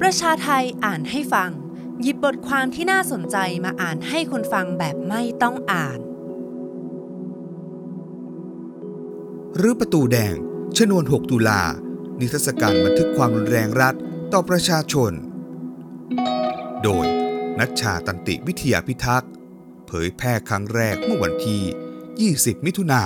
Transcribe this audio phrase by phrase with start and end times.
[0.00, 1.50] ประชาไทยอ่านให้ฟัง
[2.02, 5.98] หยิบบทความที่น่าสนใจมาอ่านให้คนฟังแบบไม่ต้องอ่าน
[9.56, 10.34] หรือประตูแดง
[10.76, 11.62] ชนวน 6 ตุลา
[12.20, 13.94] นิทรรศการบันทึกความรุนแรงรัฐ
[14.32, 15.12] ต่อประชาชน
[16.82, 17.06] โดย
[17.58, 19.30] นัชชาตันติวิทยาพิทักษ์
[19.86, 23.02] เผยแพร่ครั้งแรกเมื่อวันที่ 20 มิถุนา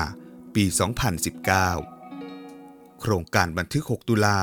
[0.55, 0.65] ปี
[1.83, 4.39] 2019 โครงการบันทึก 6 ตุลา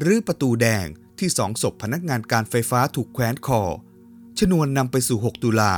[0.00, 0.86] หรือประตูแดง
[1.20, 3.62] ที่สองศพพนักงานการไฟฟ้าถูกแขวนคอ
[4.38, 5.74] ชนวนนำไปสู่ 6 ตุลา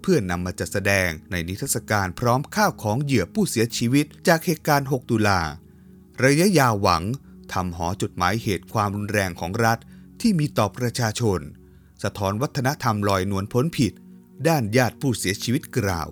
[0.00, 5.40] เพื่อนนำมาจัดแสดงในนิทรรศการพร้อมข้าวของเหยื่อผู้เสียชีวิตจากเหตุการณ์ 6 ตุลา
[6.24, 7.02] ระยะยาวหวัง
[7.52, 9.78] ทำหอจดหมายเหตุความรุนแรงของรัฐ
[10.20, 11.40] ที่มีต่อประชาชน
[12.02, 13.92] สะท้อนวัฒนธรรมลอยนวลพ้นผิด
[14.48, 16.08] ด้านญาติผู้เสียชีวิตกล่าว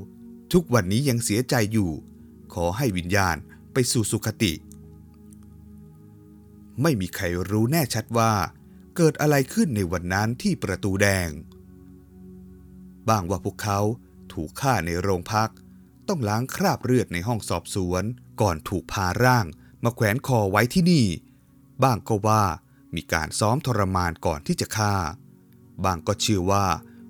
[0.53, 1.91] ทุกวันนี้ยังเสียใจอยู่
[2.55, 3.37] ขอให้วิญญาณ
[3.73, 4.53] ไปสู่สุคติ
[6.83, 8.33] ไม่มีใครรู้แน่ชัดว่า
[9.03, 11.31] เกิดอะไรขึ้นในวันนั้นที่ประตูแดง
[13.09, 13.81] บ้างว่าพวกเขา
[14.33, 15.51] ถูกฆ่าในโรงพัก
[16.09, 18.05] ต้องล้างคราบเลือดในห้องสอบสวน
[18.41, 19.47] ก่อนถูกพาร่าง
[19.85, 21.07] มาแขวนคอไว้ที่นี่
[21.83, 22.45] บ้างก็ว่า
[22.95, 24.95] มีการซ้อมทรมานก่อนที่จะฆ่า
[25.85, 26.67] บางก็เชื่อว่า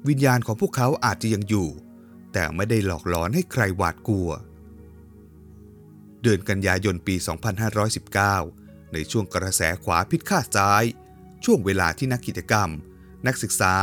[0.09, 1.69] วิญญาณของพวกเขาอาจจะยังอยู่
[2.33, 4.31] แต่ไม่ได้หลอกหลอนให้ใครหวาดกลัว
[6.23, 7.15] เดือนกันยายนปี
[8.05, 10.85] 2519 ในช่วงกระแสขวาพิษข้าซ้าย
[11.45, 12.69] ช่วงเวลาที่นักกิจกรรม
[13.27, 13.75] นักศึกษา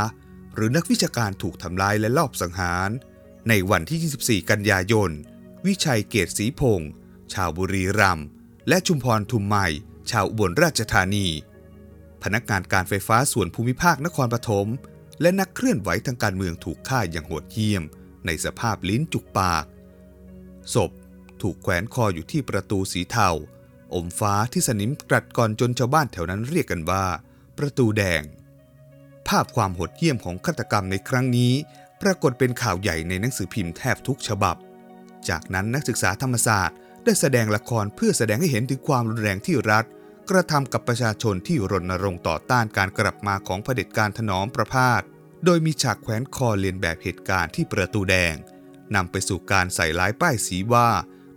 [0.56, 2.90] หรือนักวิชาการถูกทำลายและลอบสังหาร
[3.50, 5.12] ในวันที่ 24 กันยายน
[5.66, 6.92] วิชัยเกตศรีพงศ์
[7.34, 8.28] ชาวบุรีรัมย์
[8.70, 9.68] และชุมพรทุมใหม่
[10.12, 11.28] ชาวอุบลราชธานี
[12.24, 14.68] พนักงานการไฟฟ้าส่วนภูมิภาคนครปฐม
[15.22, 17.84] และนักเคลื่อนไหวทางการเมืองถูกฆ่าอย่างโหดเหี้ยม
[18.26, 19.66] ในสภาพลิ้นจุกปาก
[20.74, 20.92] ศพ
[21.42, 23.30] ถูกแขวนคออยู่ที่ประตูสีเทา
[23.94, 27.06] อมฟ้าที่สนิมกรัดก่อนจนชาวบ้านแถวนั้นเรียกกันว่า
[27.58, 28.24] ประตูแดง
[29.28, 31.54] ภาพความโหดเหี้ยมของฆาตกรรมในครั้งนี้
[32.02, 34.56] ปรากฏเป็นข่าวใหญ่ในหนังสือพิมพ์แทบทุกฉบับ
[35.30, 39.86] จากนั้นนักศึกษาธรรมศาสตร์ ได้แสดงละครเพื่อแสดงให้เห็นถึงความรุนแรงที่รัฐ
[40.30, 45.02] กระทำกับประชาชนที่รณรงค์ต่อต้านการกลับมาของเผด็จการถนอมประพาส
[45.46, 48.36] โดยมีฉากแขวนคอเลียนแบบเหตุการณ์ที่ประตูแดง
[48.96, 50.90] นำไปสู่การใส่ร้ายป้ายสีว่า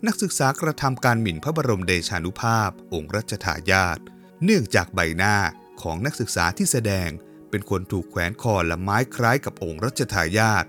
[0.06, 3.98] นักศึกษากระทำการหมิ่นพระบรมเดชานุภาพ องค์รัชทายาท
[4.44, 5.36] เนื่องจากใบหน้า
[5.82, 7.08] ของนักศึกษาที่แสดง
[7.50, 10.64] เป็นคนถูกแขวนคอและไม้คล้ายกับองค์รัชทายาท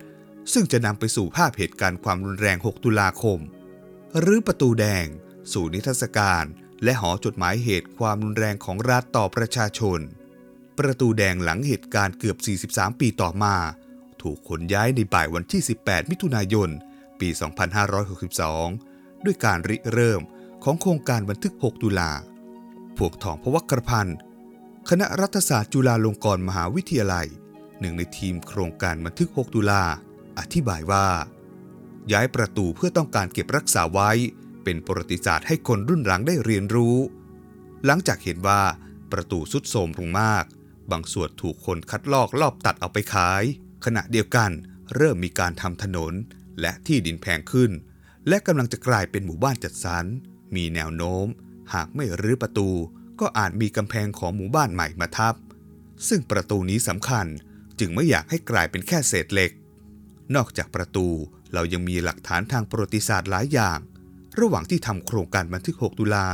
[0.53, 3.39] ซึ่งจะนำไปสู่ภาพเหตุการณ์ความรุนแรง 6 ตุลาคม
[4.19, 5.05] หรือประตูแดง
[5.53, 6.45] สู่นิทรรศการ
[6.83, 9.99] และหอจดหมายเหตุความรุนแรงของรัฐต่อประชาชน
[10.79, 12.37] ประตูแดงหลังเหตุการณ์เกือบ
[12.73, 13.55] 43 ปีต่อมา
[14.21, 16.69] ถูกขนย้ายในบ่ายวันที่ 18 มิถุนายน
[17.19, 17.29] ปี
[18.07, 20.21] 2562 ด้วยการริเริ่ม
[20.63, 22.11] ของโครงการบันทึก 6 ตุลา
[22.97, 24.17] พวกทองพวักรพันธ์
[24.89, 27.27] คณะรัฐศาสตร์จุฬาลงกรณ์มหาวิทยาลัย
[27.79, 29.83] หนึ่งในทีมโครงการบันทึก 6 ตุลา
[30.39, 31.07] อธิบายว่า
[32.11, 34.11] ย้ายประตูเพื่อต้องการเก็บรักษาไว้
[34.63, 36.97] เป็นประวัติศาสตร์ให้คนรุ่นหลังได้เรียนรู้
[37.85, 38.61] หลังจากเห็นว่า
[39.11, 40.43] ประตูสุดโทรมลงมาก
[40.91, 43.43] บางส่วนถูกคนคัดลอกลอบตัดเอาไปขาย
[43.85, 44.51] ขณะเดียวกัน
[44.95, 46.13] เริ่มมีการทำถนน
[46.61, 47.71] และที่ดินแพงขึ้น
[48.27, 50.05] และกำลังจะกลายเป็นหมู่บ้านจัดสรร
[50.55, 51.25] มีแนวโน้ม
[51.73, 52.69] หากไม่รื้อประตู
[53.21, 55.35] ก็อาจมีกำแพงของหมู่บ้านใหม่มาทับ
[56.07, 57.27] ซึ่งประตูนี้สำคัญ
[57.79, 59.51] จึงไม่อยากให้กลายเป็นแค่เศษเหล็ก
[60.35, 61.07] นอกจากประตู
[61.53, 63.79] เรายังมีหลักฐานทางประวัติศาสตร์หลายอย่าง
[64.39, 66.27] ระหว่างที่ทำโครงการบันทึก 6 ตุลา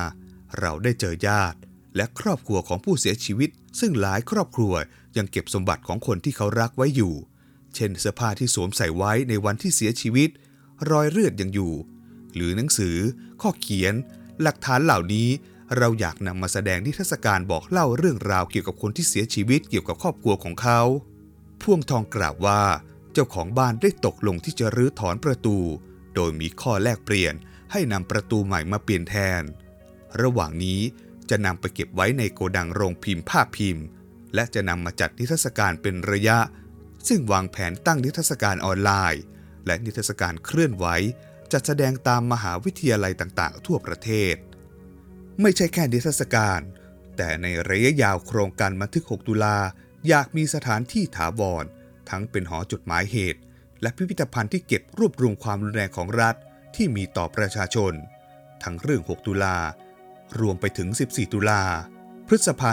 [0.60, 1.58] เราได้เจอญาติ
[1.96, 3.50] และครอบครัวของผู้เสียชีวิต
[3.80, 4.74] ซึ่งหลายครอบครัว
[5.18, 7.14] ยังเก็บสมบัติของคนที่เขารักไว้อยู่
[7.76, 10.30] เช่นเสื้อผ้าที่สวมใส่ไว้ในวันที่เสียชีวิต
[10.92, 11.74] รอยเลือดยังอยู่
[12.36, 12.98] หรือหนังสือ
[13.42, 13.94] ข้อเขียน
[14.42, 15.30] หลักฐานเหล่านี้
[15.76, 20.82] เราอยากนำมาแสดงที่เทศกาลบอกเล่าเรื่องราวเกี่ยวกับคนที่เสียชีวิตเกี่ยวกับครอบครัวของเขา
[21.62, 22.62] พ่วงทองกล่าวว่า
[23.14, 25.58] เจ้าของบ้านได้ตกลงที่จะรื้อถอนประตู
[26.16, 27.34] โดยมีข้อแลกเปลี่ยน
[27.72, 29.42] ให้นำประตูใหม่มาเปลี่ยนแทน
[30.22, 30.82] ระหว่างนี้
[31.30, 33.86] จะนำไปเก็บไว้ในโกดังโรงพิมพ์ภาพพิมพ์
[34.36, 36.38] และจะนำมาจัดนิทรรศการเป็นระยะ
[37.08, 39.22] ซึ่งวางแผนตั้งนิทรรศการออนไลน์
[39.66, 40.86] และนิทรรศการเคลื่อนไหว
[41.52, 44.36] จัดแสดงตามมหาวิทยาลัยต่างๆ ทั่วประเทศ
[45.42, 46.62] ไม่ใช่แค่นิทรรศการ
[47.18, 49.58] แต่ในระยะยาวโครงการบันทึก 6 ตุลา
[50.08, 51.66] อยากมีสถานที่ถาวร
[52.10, 53.42] ทั้งเป็นหอจดหมายเหตุ
[53.82, 56.36] และพิพิธภัณฑ์ที่เก็บรวบรวมความรุนแรงของรัฐ
[56.76, 57.94] ที่มีต่อประชาชน
[58.64, 59.58] ทั้งเรื่อง 6 ตุลา
[60.40, 61.64] รวมไปถึง 14 ตุลา
[62.28, 62.72] พฤษภา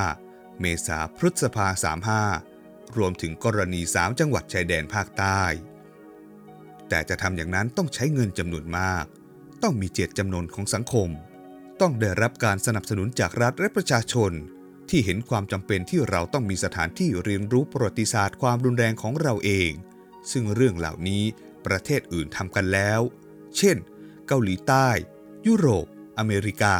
[0.00, 1.66] 35 เมษาพฤษภา
[2.32, 5.42] 35 รวมถึงกรณี 3 จังหวัดชายแดนภาคใต้
[6.88, 9.04] แต่จะทำอย่างนั้นต้องใช้เงินจำนวนมาก
[9.62, 11.08] ต้องมีเจตจำนวนของสังคม
[11.80, 14.32] ต้องได้รับการสนับสนุนจากรัฐและประชาชน
[14.88, 19.70] ที่เห็นความจำเป็นที่เราต้องมีสถานที่เรียนรู้ประวัติศาสตร์ความรุนแรงของเราเอง
[20.30, 21.24] ซึ่งเรื่องเหล่านี้
[21.66, 23.00] ประเทศอื่นทำกันแล้ว
[23.56, 23.76] เช่น
[24.26, 24.88] เกาหลีใต้
[25.46, 25.86] ยุโรป
[26.18, 26.76] อเมริกา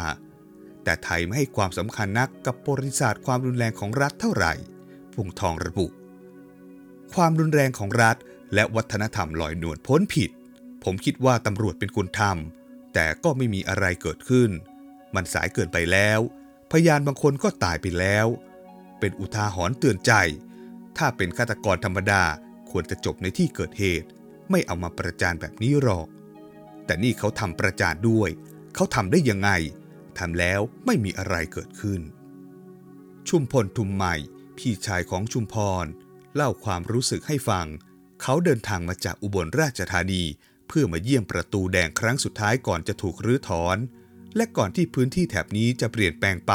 [0.83, 4.53] แต่ไทยไม่ให้ความสำคัญนักกับประวัติศาสตร์ความรุนแรงของรัฐเท่าไหร่
[5.13, 5.87] พวงทองระบุ
[7.13, 8.17] ความรุนแรงของรัฐ
[8.53, 10.29] และวัฒนธรรมลอยนวลพ้นผิด
[10.83, 14.49] ผมคิดว่าตำรวจเป็นคนทำแต่ก็ไม่มีอะไรเกิดขึ้น
[15.17, 16.19] มันสายเกินไปแล้ว
[16.71, 18.27] พยานบางคนก็ตายไปแล้ว
[18.99, 20.13] เป็นอุทาหรณ์เตือนใจ
[20.97, 22.23] ถ้าเป็นฆาตกรธรรมดา
[22.71, 24.07] ควรจะจบในที่เกิดเหตุ
[24.51, 26.07] ไม่เอามาประจานแบบนี้หรอก
[26.85, 28.29] แต่นี่เขาทำประจานด้วย
[28.75, 29.49] เขาทำได้ยังไง
[30.19, 32.01] ทำแล้วไม่มีอะไรเกิดขึ้น
[33.29, 34.15] ชุมพลทุมใหม่
[34.57, 35.85] พี่ชายของชุมพร
[36.35, 37.65] เล่าความรู้สึกให้ฟัง
[38.21, 40.23] เขาเดินทางมาจากอุบลราชธานี
[40.67, 43.77] เพื่อมาเยี่ยมประตูแดงครั้งสุดท้ายก่อนจะถูกรื้อถอน
[44.35, 46.53] และก่อนที่พื้นที่แถบนี้จะเปลี่ยนแปลงไป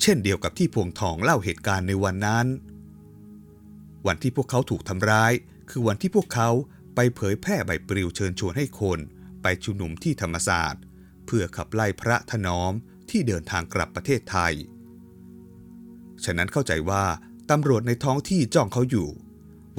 [0.00, 2.46] เช่นเดียวกับที่พวงทองเล่าเหตุการณ์ในวันนั้น
[4.06, 5.32] วันที่พวกเขาถูกทำร้าย
[5.70, 6.50] คือวันที่พวกเขา
[6.94, 8.98] ไปเผยแพร่ใบปลิวเชิญชวนให้คน
[9.42, 10.82] ไปชุมนุมที่ธรรมศาสตร์
[11.26, 12.72] เพื่อขับไล่พระถนอม
[13.10, 14.54] ที่เดินทางกลับประเทศไทย
[16.24, 17.04] ฉะนั้นเข้าใจว่า
[17.50, 19.08] ตำรวจในท้องที่จ้องเขาอยู่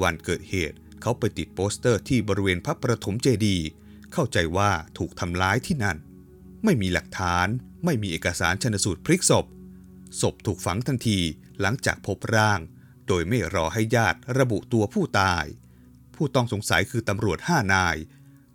[0.02, 3.66] วันเกิดเหตุเขาไปติดโปสเตอร์ที่บริเวณพระประถมเจดีย์
[4.12, 5.98] เข้าใจว่าถูกทำร้ายที่นั่น
[6.64, 7.46] ไม่มีหลักฐาน
[7.84, 9.46] ไม่มีเอกสารชนสูตรพลิกศพ
[10.20, 11.18] ศพถูกฝังทันที
[11.60, 12.60] หลังจากพบร่าง
[13.08, 15.44] โดยไม่รอให้ญาติระบุตัวผู้ตาย
[16.14, 17.96] ผู้ต้องสงสัยคือตำรวจห้านาย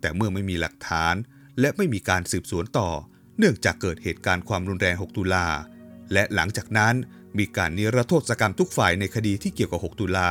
[0.00, 1.14] แต่เมื่อไม่มีหลักฐาน
[1.60, 2.90] และไม่มีการสืบสวนต่อ
[3.38, 5.46] เนื่องจากเกิดเหตุการณ์ความรุนแรง 6 ตุลา
[6.12, 6.94] และหลังจากนั้น
[7.38, 10.30] มีการนิรโทษกรรมทุกฝ่ายในคดีที่เกี่ยวกับ 6 ตุลา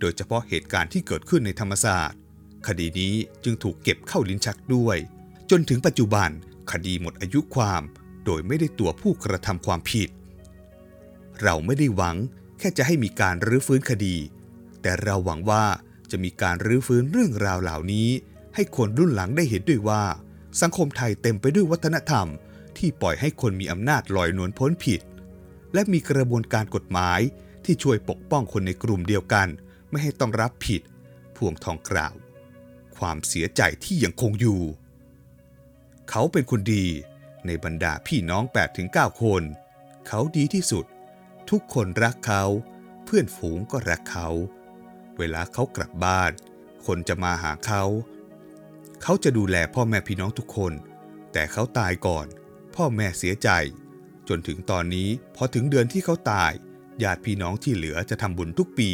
[0.00, 2.18] โดยเฉพาะเหตุการณ์ที่เกิดขึ้นในธรรมศาสตร์
[2.66, 3.14] คดีนี้
[3.44, 4.96] จึงถูกเก็บเข้าลิ้นชักด้วย
[5.50, 6.30] จนถึงปัจจุบัน
[6.72, 7.82] คดีหมดอายุความ
[8.24, 10.08] โดยไม่ได้ตัวผู้กระทำความผิด
[11.42, 12.16] เราไม่ได้หวัง
[12.58, 14.16] แค่จะให้มีการรื้อฟื้นคดี
[14.82, 15.64] แต่เราหวังว่า
[16.10, 18.08] จะมีการรื้อฟื้นเรื่องราวเหล่านี้
[18.54, 20.04] ให้คนรุ่นหลังได้เห็นด้วยว่า
[20.60, 22.26] สังคมไทยเต็มไปด้วยวัฒนธรรม
[22.78, 25.00] ที่ปล่อยให้คนมีอำนาจลอยนวลพ้นผิด
[25.74, 27.20] และมีกระบวนการกฎหมาย
[27.64, 29.48] ที่ช่วยปกป้องคนในกลุ่มเดียวกัน
[29.90, 30.82] ไม่ให้ต้องรับผิด
[31.36, 32.14] พวงทองกล่าว
[32.96, 34.60] ความเสียใจที่ยังคงอยู่
[36.10, 36.86] เขาเป็นคนดี
[37.46, 38.44] ในบรรดาพี่น้อง
[38.82, 39.42] 8-9 คน
[40.08, 40.84] เขาดีที่สุด
[41.50, 42.44] ทุกคนรักเขา
[43.04, 44.28] เพื่อนฝูงก็รักเขา
[45.18, 46.30] เวลาเขากลับบ้าน
[46.86, 47.84] คนจะมาหาเขา
[49.02, 50.72] เขาจะดูแลพ่อแม่พี่น้องทุกคน
[51.32, 52.26] แต่เขาตายก่อน
[52.74, 53.48] พ่อแม่เสียใจ
[54.28, 56.52] จนถึงตอนนี้พอถึงเดือนที่เขาตาย
[57.02, 58.90] ญาติพี่น้องที่เหลือจะทำบุญทุกปี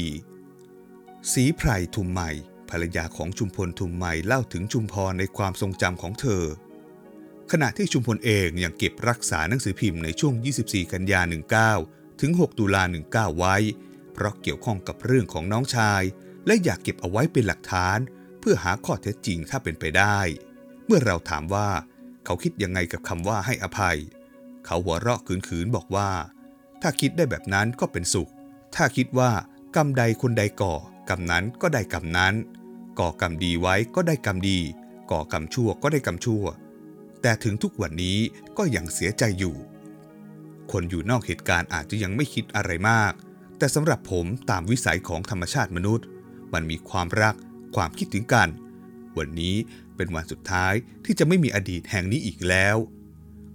[1.32, 2.30] สีไพรทุมใหม่
[2.70, 6.44] ภรรยาของชุมพลทุมใหม่เล่าถึงชุมพรในความทรงจำของเธอ
[7.50, 10.34] ขณะที่ชุมพลเองยังเก็บรักษาหนังสือพิมพ์ในช่วง
[10.64, 11.20] 24 กันยา
[11.70, 13.56] 19 ถึง 6 ตุลา 19 ไว้
[14.12, 16.02] เพราะเกี่ยวข้องกับเรื่องของน้องชาย
[16.46, 17.98] และอยากเก็บเอาไว้เป็นหลักฐาน
[18.40, 20.18] เพื่อหาข้อเท็จจริงถ้าเป็นไปได้
[20.86, 21.68] เมื่อเราถามว่า
[22.24, 23.98] เขาคิดยังไงกับคำว่าให้อภัย
[24.66, 26.10] เขาหัวเราะขืนๆบอกว่า
[26.82, 28.30] ถ้าคิดได้แบบนั้นก็เป็นสุข
[28.74, 29.32] ถ้าคิดว่า
[29.76, 30.74] กรรมใดคนใดก่อ
[31.08, 32.34] กรรมนั้นก็ได้กรรมนั้น
[32.98, 34.58] ก่อกรรมดีไว้ก็ได้กรรมดี
[35.10, 36.44] ก่อกรรมชั่วก็ได้กรรมชั่ว
[37.22, 38.18] แต่ถึงทุกวันนี้
[38.58, 39.56] ก็ยังเสียใจอยู่
[40.72, 43.12] คนอยู่นอกเหตุการณ์อาจจะยังไม่คิดอะไรมาก
[43.58, 46.06] แต่สำหรับผมตามวิสัยของธรรมชาติมนุษย์
[46.52, 47.34] มันมีความรัก
[47.76, 48.48] ความคิดถึงกัน
[49.18, 49.56] วันนี้
[49.96, 52.76] เป็นวันสุดท้ายที่จะไม่มีอดีตแห่งนี้อีกแล้ว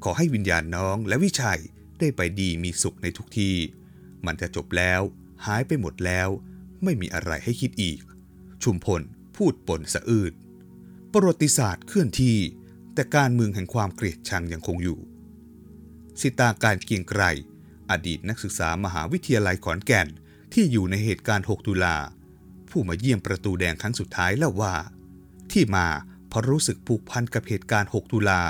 [0.04, 1.60] ขอให้วิญญาณน้องและวิชัย
[2.00, 3.56] ได้ไปดีมีสุขในทุกที่
[4.26, 5.02] มันจะจบแล้ว
[5.46, 6.30] หายไปหมดแล้ว
[6.84, 8.00] ไม่มีอะไรให้คิดอีก
[8.64, 9.02] ชุมพล
[9.36, 10.34] พูดปนสะอืด
[11.14, 12.38] ประวัติศาสตร์เคลื่อนที่
[12.98, 15.00] แต่การเมืองแห่งความเกลียดชังยังคงอยู่
[16.22, 17.22] สิตาการเกียงไกร
[17.92, 20.08] อดีตนักศึกษามหาวิทยาลัยขอนแก่น
[20.54, 21.98] ที่อยู่ในเหตุการณ์ 6 ตุลา
[22.70, 24.76] ผู้มาเยี่ยมประตูแดงครั้งสุดท้ายเล่าว่า
[25.52, 25.88] ที่มา
[26.28, 28.42] เพราะรู้สึกผูกพันกับเหตุการณ์ 6 ตุลา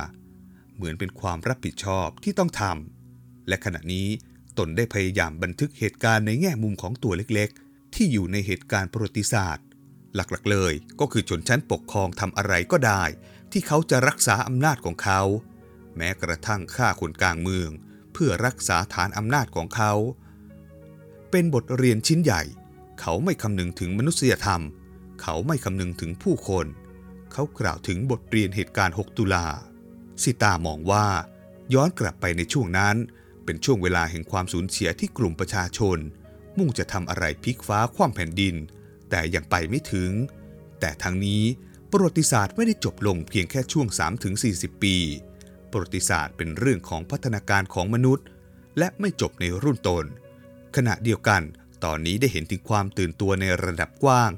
[0.75, 4.07] เหมือนเป็นความรับผิดชอบที่ต้องทำและขณะนี้
[4.57, 9.65] ตนได้พยายามบันทึกเหตุการณ์ในแง่มุมของตัวเล็กๆ ที่อยู่ในเหตุการณ์ประวัติศาสตร์
[10.15, 13.03] หลักๆเลยก็คือชนชั้นปกครองทำอะไรก็ได้
[13.51, 15.21] ที่เขาจะรักษาอำนาจของเขา
[15.95, 17.69] แม้กระทั่งฆ่าคนกลางเมือง
[18.13, 19.93] เพื่อรักษาฐานอำนาจของเขา
[21.31, 22.41] เป็นบทเรียนชิ้นใหญ่
[23.01, 24.61] เขาไม่คำนึงถึงมนุษยธรรม
[25.21, 26.65] เขาไม่คำนึงถึงผู้คน
[27.31, 29.47] เขากล่าวถึงบทเรียนเหตุการณ์ 6 ตุลา
[30.23, 31.07] สิตามองว่า
[31.73, 32.95] ย้อนกลับไปในช่วงนั้น
[33.45, 35.97] เป็นช่วงเวลาแห่งความสูญเสียที่กลุ่มประชาชน
[36.57, 38.55] มุ่งจะทำอะไรพลิกฟ้าคว่ำแผ่นดิน
[39.09, 40.11] แต่ยังไปไม่ถึง
[40.79, 41.43] แต่ทั้งนี้
[41.91, 43.87] ประวัติศาสตร์ไม่ได้จบลงเพียงแค่ช่วง
[44.35, 44.95] 3-40 ปี
[45.71, 48.25] ประวัติศาสตร์เป็นเรื่องของพัฒนาการของมนุษย์
[48.77, 50.05] และไม่จบในรุ่นตน
[50.75, 51.41] ขณะเดียวกัน
[51.83, 54.31] ตอนนี้ได้เห็นถึงความตื่นตัวในระดับกว้าง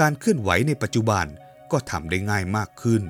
[0.00, 1.26] การเคลื่อนไหวในปัจจุบัน
[1.72, 3.02] ก็ทำได้ง่ายมากขึ้น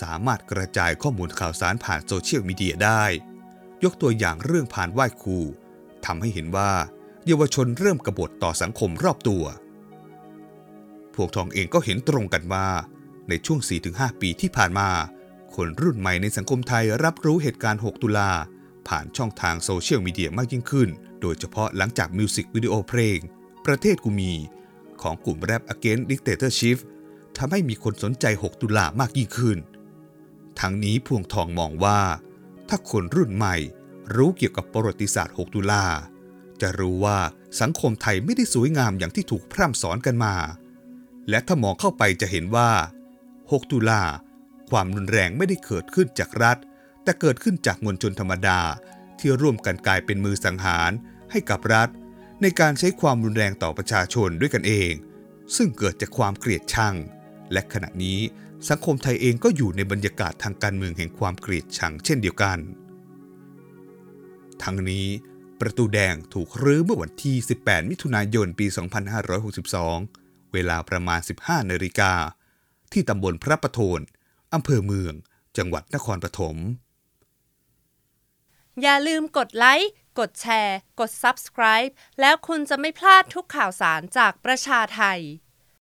[0.00, 3.04] สามารถกระจายข้อมูลข่าวสารผ่านโซเชียลมีเดียได้
[3.84, 5.38] ยกตัวอย่างเรื่องพานไหว้ครู
[6.06, 6.72] ทำให้เห็นว่า
[7.26, 9.44] เยาวชนเริ่มกบฏต่อสังคมรอบตัว
[11.14, 12.68] พวกทองเองก็เห็นตรงกันว่า
[13.30, 13.60] ในช่วง
[13.90, 14.88] 4-5 ปีที่ผ่านมา
[15.54, 18.30] คนรุ่นใหม่ในสังคมไทยรับรู้เหตุการณ์ 6 ตุลา
[18.88, 20.88] ผ่านช่องทางโซเชียลมีเดียมากยิ่งขึ้น
[21.20, 23.18] โดยเฉพาะหลังจากมิวสิกวิดีโอเพลง
[23.66, 24.32] ประเทศกูมี
[25.02, 26.78] ของกลุ่มแรป Against Dictatorship
[27.36, 29.58] ทำให้มีคนสนใจ 6 ตุลามากยิ่งขึ้น
[30.60, 32.00] ทั้งนี้พวงทองมองว่า
[32.68, 33.56] ถ้าคนรุ่นใหม่
[34.16, 35.84] รู้เกี่ยวกับประวัติศาสตร์ 6 ตุลา
[36.60, 37.18] จะรู้ว่า
[37.60, 40.34] สังคมไทยไม่ได้สวยงามอย่างที่ถูกพร่ำสอนกันมา
[41.28, 42.70] และถ้ามองเข้าไปจะเห็นว่า
[43.50, 44.02] 6 ตุลา
[44.70, 46.56] ความรุนแรงไม่ได้เกิดขึ้นจากรัฐ
[47.02, 48.60] แต่เกิดขึ้นจากมวลชนธรรมดา
[49.18, 50.90] ที่ร่วมกันกลายเป็นมือสังหาร
[51.30, 51.88] ให้กับรัฐ
[52.42, 54.92] ในการใช้ความรุนแรงต่อประชาชนด้วยกันเอง
[55.56, 56.94] ซึ่งเกิดจากความเกลียดชัง
[57.52, 58.20] และขณะนี้
[58.68, 62.58] สังคมไทยเองก็อยู่ในบรรยากาศทางการเมืองแห่งความเกลียดชังเช่นเดียวกัน
[64.62, 65.06] ทั้งนี้
[65.60, 68.66] ประตูแดงถูกรื้อเมื่อวันที่ 18 มิถุนายน ปี
[69.60, 72.12] 2562 เวลาประมาณ 15 นาฬิกา
[72.92, 74.00] ที่ตำบลพระประโทน
[74.54, 75.14] อำเภอเมือง
[75.56, 76.56] จังหวัดนครปฐม
[78.82, 85.20] อย่าลืมกดไลค์ กดแชร์ กด Subscribe แล้วคุณจะไม่พลาดทุกข่าวสารจากประชาไทย